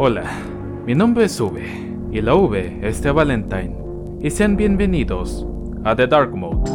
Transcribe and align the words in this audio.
Hola, 0.00 0.30
mi 0.86 0.94
nombre 0.94 1.24
es 1.24 1.40
V 1.40 1.60
y 2.12 2.20
la 2.20 2.36
V 2.36 2.78
es 2.88 3.02
de 3.02 3.10
Valentine. 3.10 3.74
Y 4.22 4.30
sean 4.30 4.56
bienvenidos 4.56 5.44
a 5.82 5.96
The 5.96 6.06
Dark 6.06 6.36
Mode. 6.36 6.70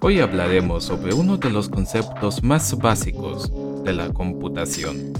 Hoy 0.00 0.18
hablaremos 0.18 0.82
sobre 0.82 1.14
uno 1.14 1.36
de 1.36 1.50
los 1.50 1.68
conceptos 1.68 2.42
más 2.42 2.76
básicos 2.76 3.52
de 3.84 3.92
la 3.92 4.12
computación, 4.12 5.12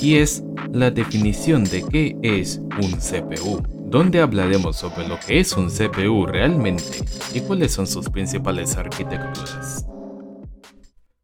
y 0.00 0.18
es 0.18 0.44
la 0.70 0.92
definición 0.92 1.64
de 1.64 1.82
qué 1.82 2.16
es 2.22 2.62
un 2.80 2.92
CPU, 2.92 3.77
donde 3.88 4.20
hablaremos 4.20 4.76
sobre 4.76 5.08
lo 5.08 5.18
que 5.18 5.40
es 5.40 5.54
un 5.54 5.70
CPU 5.70 6.26
realmente 6.26 6.84
y 7.32 7.40
cuáles 7.40 7.72
son 7.72 7.86
sus 7.86 8.10
principales 8.10 8.76
arquitecturas. 8.76 9.86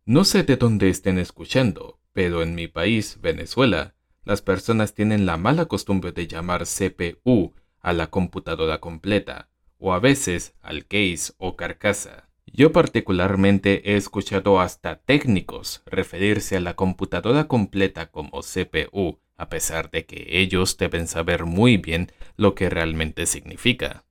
No 0.06 0.24
sé 0.24 0.45
de 0.45 0.56
dónde 0.56 0.88
estén 0.88 1.19
escuchando, 1.19 2.00
pero 2.14 2.42
en 2.42 2.55
mi 2.55 2.66
país, 2.66 3.19
Venezuela, 3.20 3.95
las 4.24 4.41
personas 4.41 4.95
tienen 4.95 5.27
la 5.27 5.36
mala 5.36 5.66
costumbre 5.66 6.12
de 6.12 6.27
llamar 6.27 6.64
CPU 6.64 7.52
a 7.80 7.92
la 7.92 8.06
computadora 8.06 8.80
completa, 8.80 9.50
o 9.78 9.92
a 9.92 9.98
veces 9.98 10.55
al 10.62 10.86
case 10.86 11.34
o 11.36 11.56
carcasa. 11.56 12.30
Yo 12.46 12.72
particularmente 12.72 13.91
he 13.91 13.96
escuchado 13.96 14.60
hasta 14.60 14.96
técnicos 14.96 15.83
referirse 15.84 16.56
a 16.56 16.60
la 16.60 16.74
computadora 16.77 17.46
completa 17.46 18.10
como 18.10 18.41
CPU, 18.41 19.19
a 19.37 19.48
pesar 19.48 19.91
de 19.91 20.06
que 20.06 20.27
ellos 20.38 20.77
deben 20.77 21.06
saber 21.06 21.45
muy 21.45 21.77
bien 21.77 22.12
lo 22.37 22.55
que 22.55 22.70
realmente 22.70 23.27
significa. 23.27 24.05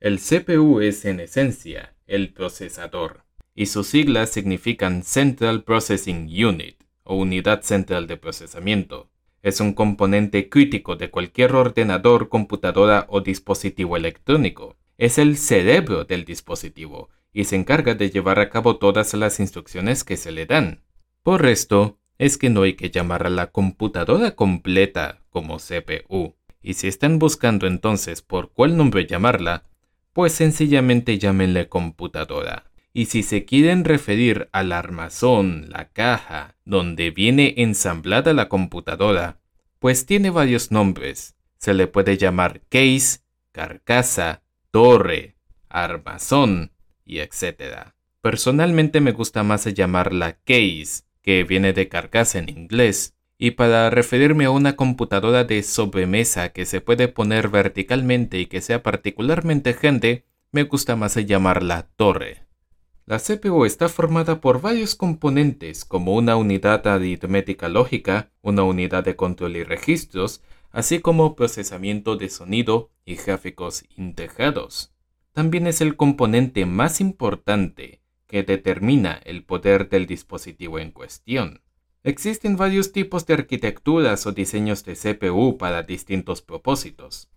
El 0.00 0.18
CPU 0.18 0.80
es 0.80 1.04
en 1.04 1.20
esencia 1.20 1.94
el 2.06 2.32
procesador, 2.32 3.24
y 3.54 3.66
sus 3.66 3.86
siglas 3.86 4.30
significan 4.30 5.04
Central 5.04 5.62
Processing 5.62 6.28
Unit 6.44 6.82
o 7.04 7.16
Unidad 7.16 7.62
Central 7.62 8.06
de 8.06 8.16
Procesamiento. 8.16 9.10
Es 9.42 9.60
un 9.60 9.74
componente 9.74 10.48
crítico 10.48 10.96
de 10.96 11.10
cualquier 11.10 11.54
ordenador, 11.54 12.28
computadora 12.28 13.06
o 13.08 13.20
dispositivo 13.20 13.96
electrónico. 13.96 14.76
Es 14.98 15.18
el 15.18 15.36
cerebro 15.36 16.04
del 16.04 16.24
dispositivo 16.24 17.10
y 17.32 17.44
se 17.44 17.56
encarga 17.56 17.94
de 17.94 18.10
llevar 18.10 18.40
a 18.40 18.50
cabo 18.50 18.76
todas 18.78 19.14
las 19.14 19.38
instrucciones 19.38 20.02
que 20.02 20.16
se 20.16 20.32
le 20.32 20.46
dan. 20.46 20.82
Por 21.22 21.46
esto, 21.46 21.99
es 22.20 22.36
que 22.36 22.50
no 22.50 22.62
hay 22.62 22.74
que 22.74 22.90
llamar 22.90 23.26
a 23.26 23.30
la 23.30 23.46
computadora 23.46 24.32
completa 24.32 25.20
como 25.30 25.56
CPU. 25.56 26.34
Y 26.62 26.74
si 26.74 26.86
están 26.86 27.18
buscando 27.18 27.66
entonces 27.66 28.20
por 28.20 28.52
cuál 28.52 28.76
nombre 28.76 29.06
llamarla, 29.06 29.64
pues 30.12 30.34
sencillamente 30.34 31.18
llámenle 31.18 31.70
computadora. 31.70 32.70
Y 32.92 33.06
si 33.06 33.22
se 33.22 33.46
quieren 33.46 33.86
referir 33.86 34.50
al 34.52 34.72
armazón, 34.72 35.70
la 35.70 35.88
caja, 35.88 36.56
donde 36.66 37.10
viene 37.10 37.54
ensamblada 37.56 38.34
la 38.34 38.50
computadora, 38.50 39.38
pues 39.78 40.04
tiene 40.04 40.28
varios 40.28 40.70
nombres. 40.70 41.36
Se 41.56 41.72
le 41.72 41.86
puede 41.86 42.18
llamar 42.18 42.60
case, 42.68 43.20
carcasa, 43.50 44.42
torre, 44.70 45.36
armazón, 45.70 46.72
y 47.06 47.20
etc. 47.20 47.94
Personalmente 48.20 49.00
me 49.00 49.12
gusta 49.12 49.42
más 49.42 49.64
llamarla 49.72 50.34
case, 50.44 51.04
que 51.30 51.44
viene 51.44 51.72
de 51.72 51.88
carcasa 51.88 52.40
en 52.40 52.48
inglés, 52.48 53.14
y 53.38 53.52
para 53.52 53.88
referirme 53.88 54.46
a 54.46 54.50
una 54.50 54.74
computadora 54.74 55.44
de 55.44 55.62
sobremesa 55.62 56.48
que 56.48 56.66
se 56.66 56.80
puede 56.80 57.06
poner 57.06 57.50
verticalmente 57.50 58.40
y 58.40 58.46
que 58.46 58.60
sea 58.60 58.82
particularmente 58.82 59.72
grande, 59.74 60.24
me 60.50 60.64
gusta 60.64 60.96
más 60.96 61.14
llamarla 61.14 61.88
torre. 61.94 62.46
La 63.06 63.20
CPU 63.20 63.64
está 63.64 63.88
formada 63.88 64.40
por 64.40 64.60
varios 64.60 64.96
componentes 64.96 65.84
como 65.84 66.16
una 66.16 66.34
unidad 66.34 66.84
aritmética 66.88 67.68
lógica, 67.68 68.32
una 68.42 68.64
unidad 68.64 69.04
de 69.04 69.14
control 69.14 69.54
y 69.54 69.62
registros, 69.62 70.42
así 70.72 70.98
como 70.98 71.36
procesamiento 71.36 72.16
de 72.16 72.28
sonido 72.28 72.90
y 73.04 73.14
gráficos 73.14 73.84
integrados 73.96 74.92
también 75.32 75.66
es 75.66 75.80
el 75.80 75.96
componente 75.96 76.66
más 76.66 77.00
importante 77.00 77.99
que 78.30 78.44
determina 78.44 79.20
el 79.24 79.42
poder 79.42 79.88
del 79.88 80.06
dispositivo 80.06 80.78
en 80.78 80.92
cuestión. 80.92 81.62
Existen 82.04 82.56
varios 82.56 82.92
tipos 82.92 83.26
de 83.26 83.34
arquitecturas 83.34 84.24
o 84.24 84.32
diseños 84.32 84.84
de 84.84 84.94
CPU 84.94 85.58
para 85.58 85.82
distintos 85.82 86.40
propósitos, 86.40 87.28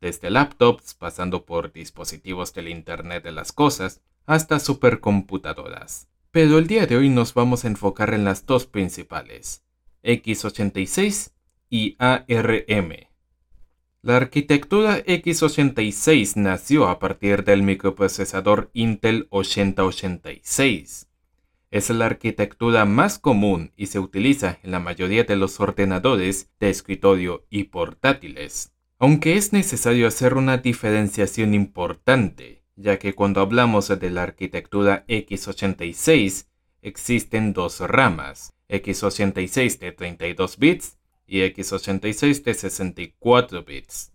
desde 0.00 0.30
laptops 0.30 0.94
pasando 0.94 1.44
por 1.44 1.72
dispositivos 1.72 2.54
del 2.54 2.68
Internet 2.68 3.24
de 3.24 3.32
las 3.32 3.50
Cosas 3.50 4.02
hasta 4.24 4.60
supercomputadoras. 4.60 6.08
Pero 6.30 6.58
el 6.58 6.68
día 6.68 6.86
de 6.86 6.96
hoy 6.96 7.08
nos 7.08 7.34
vamos 7.34 7.64
a 7.64 7.68
enfocar 7.68 8.14
en 8.14 8.24
las 8.24 8.46
dos 8.46 8.66
principales, 8.66 9.64
x86 10.04 11.32
y 11.68 11.96
ARM, 11.98 13.05
la 14.06 14.18
arquitectura 14.18 15.04
x86 15.04 16.36
nació 16.36 16.86
a 16.86 17.00
partir 17.00 17.42
del 17.42 17.64
microprocesador 17.64 18.70
Intel 18.72 19.26
8086. 19.30 21.08
Es 21.72 21.90
la 21.90 22.06
arquitectura 22.06 22.84
más 22.84 23.18
común 23.18 23.72
y 23.76 23.86
se 23.86 23.98
utiliza 23.98 24.60
en 24.62 24.70
la 24.70 24.78
mayoría 24.78 25.24
de 25.24 25.34
los 25.34 25.58
ordenadores 25.58 26.52
de 26.60 26.70
escritorio 26.70 27.46
y 27.50 27.64
portátiles. 27.64 28.72
Aunque 29.00 29.36
es 29.36 29.52
necesario 29.52 30.06
hacer 30.06 30.34
una 30.34 30.58
diferenciación 30.58 31.52
importante, 31.52 32.62
ya 32.76 33.00
que 33.00 33.12
cuando 33.12 33.40
hablamos 33.40 33.88
de 33.88 34.10
la 34.10 34.22
arquitectura 34.22 35.04
x86 35.08 36.46
existen 36.80 37.52
dos 37.52 37.80
ramas, 37.80 38.52
x86 38.68 39.80
de 39.80 39.90
32 39.90 40.58
bits 40.58 40.95
y 41.26 41.40
x86 41.40 42.42
de 42.44 42.54
64 42.54 43.64
bits. 43.64 44.12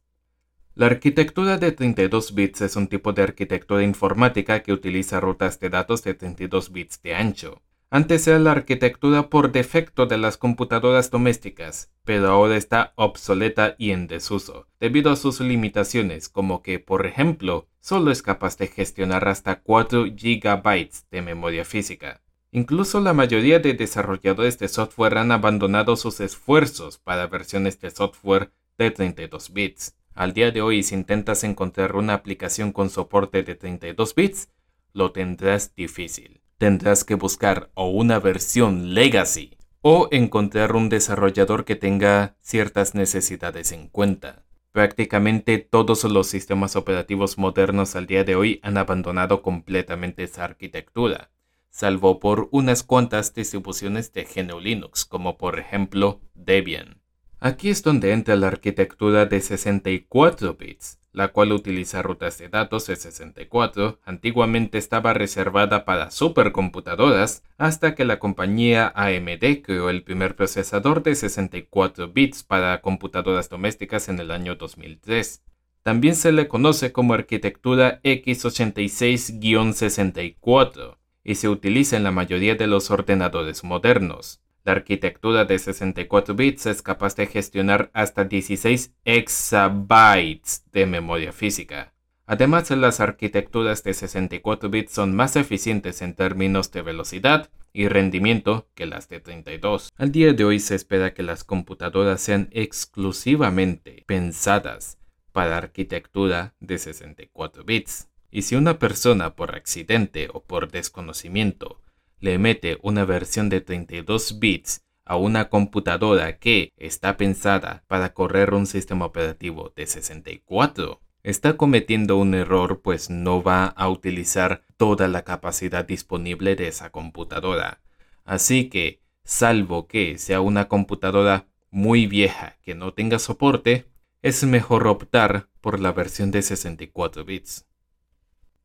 La 0.73 0.85
arquitectura 0.85 1.57
de 1.57 1.73
32 1.73 2.33
bits 2.33 2.61
es 2.61 2.75
un 2.75 2.87
tipo 2.87 3.11
de 3.11 3.23
arquitectura 3.23 3.83
informática 3.83 4.63
que 4.63 4.71
utiliza 4.71 5.19
rutas 5.19 5.59
de 5.59 5.69
datos 5.69 6.03
de 6.03 6.13
32 6.13 6.71
bits 6.71 7.01
de 7.01 7.13
ancho. 7.13 7.61
Antes 7.93 8.25
era 8.25 8.39
la 8.39 8.53
arquitectura 8.53 9.29
por 9.29 9.51
defecto 9.51 10.05
de 10.05 10.17
las 10.17 10.37
computadoras 10.37 11.11
domésticas, 11.11 11.91
pero 12.05 12.29
ahora 12.29 12.55
está 12.55 12.93
obsoleta 12.95 13.75
y 13.77 13.91
en 13.91 14.07
desuso, 14.07 14.69
debido 14.79 15.11
a 15.11 15.17
sus 15.17 15.41
limitaciones, 15.41 16.29
como 16.29 16.63
que, 16.63 16.79
por 16.79 17.05
ejemplo, 17.05 17.67
solo 17.81 18.11
es 18.11 18.21
capaz 18.21 18.57
de 18.57 18.67
gestionar 18.67 19.27
hasta 19.27 19.59
4 19.59 20.05
GB 20.05 20.89
de 21.11 21.21
memoria 21.21 21.65
física. 21.65 22.21
Incluso 22.53 22.99
la 22.99 23.13
mayoría 23.13 23.59
de 23.59 23.73
desarrolladores 23.75 24.59
de 24.59 24.67
software 24.67 25.17
han 25.17 25.31
abandonado 25.31 25.95
sus 25.95 26.19
esfuerzos 26.19 26.97
para 26.97 27.27
versiones 27.27 27.79
de 27.79 27.91
software 27.91 28.51
de 28.77 28.91
32 28.91 29.53
bits. 29.53 29.95
Al 30.13 30.33
día 30.33 30.51
de 30.51 30.61
hoy, 30.61 30.83
si 30.83 30.95
intentas 30.95 31.45
encontrar 31.45 31.95
una 31.95 32.13
aplicación 32.13 32.73
con 32.73 32.89
soporte 32.89 33.43
de 33.43 33.55
32 33.55 34.15
bits, 34.15 34.49
lo 34.91 35.13
tendrás 35.13 35.73
difícil. 35.75 36.41
Tendrás 36.57 37.05
que 37.05 37.15
buscar 37.15 37.71
o 37.73 37.87
una 37.87 38.19
versión 38.19 38.93
legacy 38.93 39.57
o 39.79 40.09
encontrar 40.11 40.75
un 40.75 40.89
desarrollador 40.89 41.63
que 41.63 41.77
tenga 41.77 42.35
ciertas 42.41 42.95
necesidades 42.95 43.71
en 43.71 43.87
cuenta. 43.87 44.43
Prácticamente 44.73 45.57
todos 45.57 46.03
los 46.03 46.27
sistemas 46.27 46.75
operativos 46.75 47.37
modernos 47.37 47.95
al 47.95 48.07
día 48.07 48.25
de 48.25 48.35
hoy 48.35 48.59
han 48.61 48.77
abandonado 48.77 49.41
completamente 49.41 50.23
esa 50.23 50.43
arquitectura 50.43 51.31
salvo 51.71 52.19
por 52.19 52.49
unas 52.51 52.83
cuantas 52.83 53.33
distribuciones 53.33 54.13
de 54.13 54.25
GNU 54.25 54.59
Linux, 54.59 55.05
como 55.05 55.37
por 55.37 55.57
ejemplo 55.57 56.21
Debian. 56.35 57.01
Aquí 57.39 57.69
es 57.69 57.81
donde 57.81 58.11
entra 58.11 58.35
la 58.35 58.49
arquitectura 58.49 59.25
de 59.25 59.41
64 59.41 60.53
bits, 60.53 60.99
la 61.11 61.29
cual 61.29 61.53
utiliza 61.53 62.03
rutas 62.03 62.37
de 62.37 62.49
datos 62.49 62.85
de 62.87 62.95
64, 62.95 63.99
antiguamente 64.05 64.77
estaba 64.77 65.13
reservada 65.13 65.83
para 65.83 66.11
supercomputadoras, 66.11 67.43
hasta 67.57 67.95
que 67.95 68.05
la 68.05 68.19
compañía 68.19 68.93
AMD 68.95 69.63
creó 69.63 69.89
el 69.89 70.03
primer 70.03 70.35
procesador 70.35 71.01
de 71.03 71.15
64 71.15 72.09
bits 72.09 72.43
para 72.43 72.79
computadoras 72.81 73.49
domésticas 73.49 74.07
en 74.07 74.19
el 74.19 74.29
año 74.29 74.53
2003. 74.55 75.41
También 75.83 76.15
se 76.15 76.31
le 76.31 76.47
conoce 76.47 76.91
como 76.91 77.15
arquitectura 77.15 78.01
x86-64, 78.03 80.97
y 81.23 81.35
se 81.35 81.49
utiliza 81.49 81.97
en 81.97 82.03
la 82.03 82.11
mayoría 82.11 82.55
de 82.55 82.67
los 82.67 82.91
ordenadores 82.91 83.63
modernos. 83.63 84.41
La 84.63 84.73
arquitectura 84.73 85.45
de 85.45 85.57
64 85.57 86.35
bits 86.35 86.67
es 86.67 86.81
capaz 86.81 87.15
de 87.15 87.25
gestionar 87.25 87.89
hasta 87.93 88.25
16 88.25 88.93
exabytes 89.05 90.63
de 90.71 90.85
memoria 90.85 91.31
física. 91.31 91.93
Además, 92.27 92.69
las 92.71 92.99
arquitecturas 92.99 93.83
de 93.83 93.93
64 93.93 94.69
bits 94.69 94.93
son 94.93 95.15
más 95.15 95.35
eficientes 95.35 96.01
en 96.01 96.13
términos 96.13 96.71
de 96.71 96.81
velocidad 96.81 97.49
y 97.73 97.87
rendimiento 97.87 98.69
que 98.75 98.85
las 98.85 99.09
de 99.09 99.19
32. 99.19 99.91
Al 99.97 100.11
día 100.11 100.31
de 100.33 100.45
hoy 100.45 100.59
se 100.59 100.75
espera 100.75 101.13
que 101.13 101.23
las 101.23 101.43
computadoras 101.43 102.21
sean 102.21 102.47
exclusivamente 102.51 104.03
pensadas 104.07 104.97
para 105.31 105.57
arquitectura 105.57 106.53
de 106.59 106.77
64 106.77 107.63
bits. 107.63 108.10
Y 108.31 108.43
si 108.43 108.55
una 108.55 108.79
persona 108.79 109.35
por 109.35 109.55
accidente 109.55 110.29
o 110.33 110.41
por 110.43 110.71
desconocimiento 110.71 111.81
le 112.19 112.37
mete 112.37 112.77
una 112.81 113.03
versión 113.03 113.49
de 113.49 113.61
32 113.61 114.39
bits 114.39 114.83
a 115.03 115.17
una 115.17 115.49
computadora 115.49 116.37
que 116.37 116.71
está 116.77 117.17
pensada 117.17 117.83
para 117.87 118.13
correr 118.13 118.53
un 118.53 118.67
sistema 118.67 119.05
operativo 119.05 119.73
de 119.75 119.85
64, 119.85 121.01
está 121.23 121.57
cometiendo 121.57 122.17
un 122.17 122.33
error 122.33 122.81
pues 122.81 123.09
no 123.09 123.43
va 123.43 123.65
a 123.65 123.89
utilizar 123.89 124.63
toda 124.77 125.07
la 125.07 125.23
capacidad 125.23 125.85
disponible 125.85 126.55
de 126.55 126.67
esa 126.67 126.91
computadora. 126.91 127.81
Así 128.23 128.69
que, 128.69 129.01
salvo 129.23 129.87
que 129.87 130.17
sea 130.17 130.41
una 130.41 130.67
computadora 130.67 131.47
muy 131.69 132.07
vieja 132.07 132.57
que 132.61 132.75
no 132.75 132.93
tenga 132.93 133.19
soporte, 133.19 133.85
es 134.21 134.43
mejor 134.43 134.87
optar 134.87 135.49
por 135.61 135.79
la 135.79 135.91
versión 135.91 136.31
de 136.31 136.41
64 136.41 137.25
bits. 137.25 137.65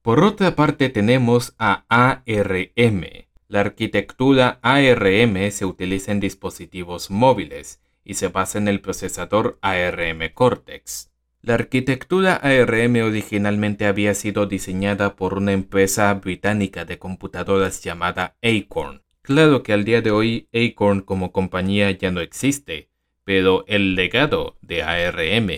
Por 0.06 0.23
otra 0.23 0.55
parte 0.55 0.88
tenemos 0.88 1.56
a 1.58 1.85
ARM. 1.88 3.06
La 3.49 3.58
arquitectura 3.58 4.61
ARM 4.62 5.50
se 5.50 5.64
utiliza 5.64 6.12
en 6.12 6.20
dispositivos 6.20 7.11
móviles 7.11 7.82
y 8.05 8.14
se 8.14 8.29
basa 8.29 8.58
en 8.58 8.69
el 8.69 8.81
procesador 8.81 9.58
ARM 9.62 10.32
Cortex. 10.32 11.11
La 11.43 11.55
arquitectura 11.55 12.35
ARM 12.35 13.03
originalmente 13.05 13.85
había 13.85 14.14
sido 14.14 14.47
diseñada 14.47 15.17
por 15.17 15.35
una 15.35 15.53
empresa 15.53 16.14
británica 16.14 16.85
de 16.85 17.00
computadoras 17.00 17.82
llamada 17.82 18.37
Acorn. 18.44 19.03
Claro 19.23 19.64
que 19.64 19.73
al 19.73 19.85
día 19.85 20.03
de 20.03 20.12
hoy 20.12 20.49
Acorn 20.55 21.00
como 21.00 21.32
compañía 21.32 21.91
ya 21.91 22.12
no 22.12 22.20
existe, 22.20 22.91
pero 23.25 23.64
el 23.67 23.97
legado 23.97 24.56
de 24.62 24.85
ARM 24.85 25.50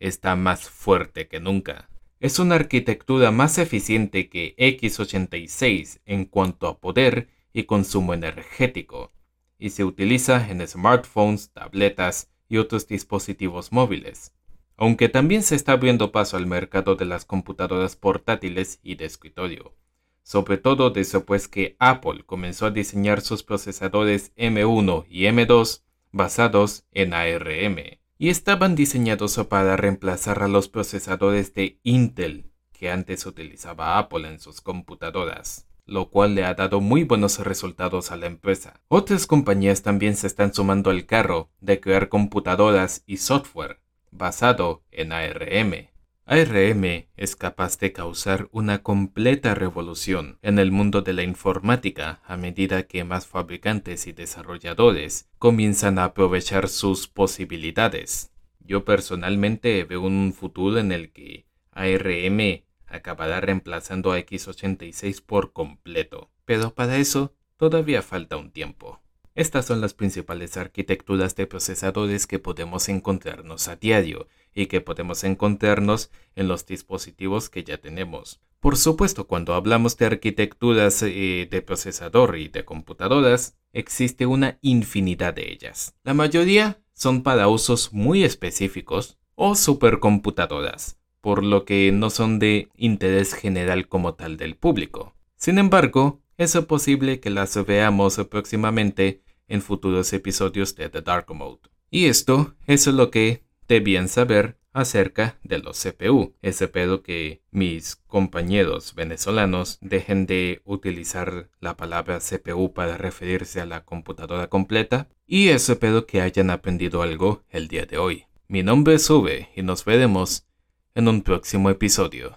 está 0.00 0.34
más 0.34 0.70
fuerte 0.70 1.28
que 1.28 1.40
nunca. 1.40 1.91
Es 2.22 2.38
una 2.38 2.54
arquitectura 2.54 3.32
más 3.32 3.58
eficiente 3.58 4.28
que 4.28 4.54
x86 4.56 5.98
en 6.06 6.24
cuanto 6.24 6.68
a 6.68 6.78
poder 6.78 7.26
y 7.52 7.64
consumo 7.64 8.14
energético, 8.14 9.10
y 9.58 9.70
se 9.70 9.82
utiliza 9.82 10.48
en 10.48 10.64
smartphones, 10.64 11.50
tabletas 11.50 12.30
y 12.48 12.58
otros 12.58 12.86
dispositivos 12.86 13.72
móviles. 13.72 14.32
Aunque 14.76 15.08
también 15.08 15.42
se 15.42 15.56
está 15.56 15.72
abriendo 15.72 16.12
paso 16.12 16.36
al 16.36 16.46
mercado 16.46 16.94
de 16.94 17.06
las 17.06 17.24
computadoras 17.24 17.96
portátiles 17.96 18.78
y 18.84 18.94
de 18.94 19.06
escritorio, 19.06 19.74
sobre 20.22 20.58
todo 20.58 20.90
después 20.90 21.48
que 21.48 21.74
Apple 21.80 22.22
comenzó 22.24 22.66
a 22.66 22.70
diseñar 22.70 23.20
sus 23.20 23.42
procesadores 23.42 24.32
M1 24.36 25.06
y 25.08 25.24
M2 25.24 25.82
basados 26.12 26.84
en 26.92 27.14
ARM, 27.14 27.98
y 28.22 28.28
estaban 28.28 28.76
diseñados 28.76 29.36
para 29.48 29.76
reemplazar 29.76 30.44
a 30.44 30.46
los 30.46 30.68
procesadores 30.68 31.54
de 31.54 31.80
Intel 31.82 32.52
que 32.70 32.88
antes 32.88 33.26
utilizaba 33.26 33.98
Apple 33.98 34.28
en 34.28 34.38
sus 34.38 34.60
computadoras 34.60 35.66
lo 35.86 36.08
cual 36.08 36.36
le 36.36 36.44
ha 36.44 36.54
dado 36.54 36.80
muy 36.80 37.02
buenos 37.02 37.40
resultados 37.40 38.12
a 38.12 38.16
la 38.16 38.26
empresa. 38.26 38.80
Otras 38.86 39.26
compañías 39.26 39.82
también 39.82 40.14
se 40.14 40.28
están 40.28 40.54
sumando 40.54 40.90
al 40.90 41.04
carro 41.06 41.50
de 41.60 41.80
crear 41.80 42.08
computadoras 42.08 43.02
y 43.04 43.16
software 43.16 43.80
basado 44.12 44.84
en 44.92 45.10
ARM. 45.10 45.88
ARM 46.24 47.08
es 47.16 47.34
capaz 47.34 47.78
de 47.80 47.92
causar 47.92 48.48
una 48.52 48.84
completa 48.84 49.56
revolución 49.56 50.38
en 50.42 50.60
el 50.60 50.70
mundo 50.70 51.02
de 51.02 51.12
la 51.14 51.24
informática 51.24 52.20
a 52.24 52.36
medida 52.36 52.84
que 52.84 53.02
más 53.02 53.26
fabricantes 53.26 54.06
y 54.06 54.12
desarrolladores 54.12 55.28
comienzan 55.38 55.98
a 55.98 56.04
aprovechar 56.04 56.68
sus 56.68 57.08
posibilidades. 57.08 58.30
Yo 58.60 58.84
personalmente 58.84 59.82
veo 59.82 60.02
un 60.02 60.32
futuro 60.32 60.78
en 60.78 60.92
el 60.92 61.10
que 61.10 61.46
ARM 61.72 62.62
acabará 62.86 63.40
reemplazando 63.40 64.12
a 64.12 64.20
x86 64.20 65.24
por 65.26 65.52
completo, 65.52 66.30
pero 66.44 66.72
para 66.72 66.98
eso 66.98 67.34
todavía 67.56 68.00
falta 68.00 68.36
un 68.36 68.52
tiempo. 68.52 69.01
Estas 69.34 69.64
son 69.64 69.80
las 69.80 69.94
principales 69.94 70.58
arquitecturas 70.58 71.34
de 71.36 71.46
procesadores 71.46 72.26
que 72.26 72.38
podemos 72.38 72.90
encontrarnos 72.90 73.68
a 73.68 73.76
diario 73.76 74.28
y 74.54 74.66
que 74.66 74.82
podemos 74.82 75.24
encontrarnos 75.24 76.10
en 76.36 76.48
los 76.48 76.66
dispositivos 76.66 77.48
que 77.48 77.64
ya 77.64 77.78
tenemos. 77.78 78.40
Por 78.60 78.76
supuesto, 78.76 79.26
cuando 79.26 79.54
hablamos 79.54 79.96
de 79.96 80.06
arquitecturas 80.06 81.02
eh, 81.02 81.48
de 81.50 81.62
procesador 81.62 82.36
y 82.36 82.48
de 82.48 82.64
computadoras, 82.64 83.56
existe 83.72 84.26
una 84.26 84.58
infinidad 84.60 85.34
de 85.34 85.50
ellas. 85.50 85.94
La 86.04 86.12
mayoría 86.12 86.82
son 86.92 87.22
para 87.22 87.48
usos 87.48 87.92
muy 87.92 88.24
específicos 88.24 89.18
o 89.34 89.54
supercomputadoras, 89.54 90.98
por 91.22 91.42
lo 91.42 91.64
que 91.64 91.90
no 91.90 92.10
son 92.10 92.38
de 92.38 92.68
interés 92.76 93.32
general 93.32 93.88
como 93.88 94.14
tal 94.14 94.36
del 94.36 94.56
público. 94.56 95.14
Sin 95.36 95.58
embargo, 95.58 96.20
es 96.36 96.56
posible 96.66 97.20
que 97.20 97.30
las 97.30 97.64
veamos 97.66 98.20
próximamente 98.30 99.21
en 99.48 99.62
futuros 99.62 100.12
episodios 100.12 100.74
de 100.76 100.88
The 100.88 101.02
Dark 101.02 101.26
Mode. 101.34 101.60
Y 101.90 102.06
esto 102.06 102.54
es 102.66 102.86
lo 102.86 103.10
que 103.10 103.44
debían 103.68 104.08
saber 104.08 104.58
acerca 104.72 105.38
de 105.42 105.58
los 105.58 105.82
CPU. 105.82 106.34
Espero 106.42 107.02
que 107.02 107.42
mis 107.50 107.96
compañeros 107.96 108.94
venezolanos 108.94 109.78
dejen 109.80 110.26
de 110.26 110.62
utilizar 110.64 111.50
la 111.60 111.76
palabra 111.76 112.18
CPU 112.20 112.72
para 112.72 112.96
referirse 112.96 113.60
a 113.60 113.66
la 113.66 113.84
computadora 113.84 114.48
completa 114.48 115.08
y 115.26 115.48
espero 115.48 116.06
que 116.06 116.20
hayan 116.20 116.50
aprendido 116.50 117.02
algo 117.02 117.42
el 117.50 117.68
día 117.68 117.86
de 117.86 117.98
hoy. 117.98 118.24
Mi 118.48 118.62
nombre 118.62 118.94
es 118.94 119.08
Ube 119.08 119.48
y 119.54 119.62
nos 119.62 119.84
veremos 119.84 120.46
en 120.94 121.08
un 121.08 121.22
próximo 121.22 121.70
episodio. 121.70 122.36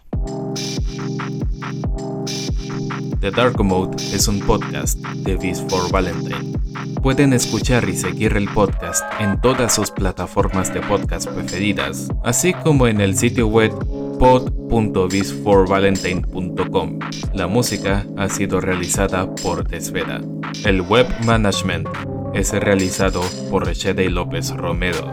The 3.25 3.31
Dark 3.31 3.59
Mode 3.59 3.97
es 4.13 4.27
un 4.27 4.39
podcast 4.39 4.99
de 4.99 5.35
Vis 5.35 5.59
for 5.67 5.91
Valentine. 5.91 6.53
Pueden 7.01 7.33
escuchar 7.33 7.89
y 7.89 7.97
seguir 7.97 8.37
el 8.37 8.47
podcast 8.47 9.03
en 9.19 9.41
todas 9.41 9.73
sus 9.73 9.89
plataformas 9.89 10.71
de 10.71 10.81
podcast 10.81 11.27
preferidas, 11.29 12.09
así 12.23 12.53
como 12.53 12.85
en 12.85 13.01
el 13.01 13.17
sitio 13.17 13.47
web 13.47 13.71
pod.visforvalentine.com. 14.19 16.99
La 17.33 17.47
música 17.47 18.05
ha 18.15 18.29
sido 18.29 18.61
realizada 18.61 19.33
por 19.33 19.67
Desveda. 19.67 20.21
El 20.63 20.83
web 20.83 21.07
management 21.25 21.87
es 22.35 22.51
realizado 22.51 23.21
por 23.49 23.65
Rechede 23.65 24.07
López 24.11 24.51
Romero. 24.51 25.03